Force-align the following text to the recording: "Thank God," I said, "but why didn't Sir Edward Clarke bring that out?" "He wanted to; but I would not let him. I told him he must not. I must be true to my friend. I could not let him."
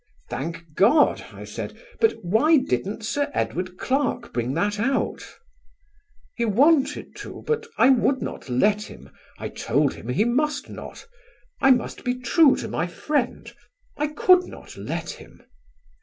"Thank 0.31 0.73
God," 0.73 1.23
I 1.31 1.43
said, 1.43 1.79
"but 1.99 2.13
why 2.25 2.57
didn't 2.57 3.05
Sir 3.05 3.29
Edward 3.35 3.77
Clarke 3.77 4.33
bring 4.33 4.55
that 4.55 4.79
out?" 4.79 5.23
"He 6.35 6.43
wanted 6.43 7.15
to; 7.17 7.43
but 7.45 7.67
I 7.77 7.91
would 7.91 8.19
not 8.19 8.49
let 8.49 8.81
him. 8.81 9.11
I 9.37 9.49
told 9.49 9.93
him 9.93 10.09
he 10.09 10.25
must 10.25 10.69
not. 10.69 11.05
I 11.61 11.69
must 11.69 12.03
be 12.03 12.15
true 12.15 12.55
to 12.55 12.67
my 12.67 12.87
friend. 12.87 13.53
I 13.95 14.07
could 14.07 14.45
not 14.45 14.75
let 14.75 15.11
him." 15.11 15.43